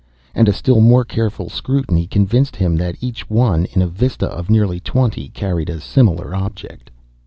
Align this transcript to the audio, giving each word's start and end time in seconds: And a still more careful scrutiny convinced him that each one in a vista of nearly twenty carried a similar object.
And 0.33 0.49
a 0.49 0.51
still 0.51 0.79
more 0.81 1.05
careful 1.05 1.47
scrutiny 1.47 2.07
convinced 2.07 2.55
him 2.55 2.75
that 2.77 2.95
each 3.01 3.29
one 3.29 3.65
in 3.65 3.83
a 3.83 3.87
vista 3.87 4.25
of 4.25 4.49
nearly 4.49 4.79
twenty 4.79 5.29
carried 5.29 5.69
a 5.69 5.79
similar 5.79 6.33
object. 6.33 6.89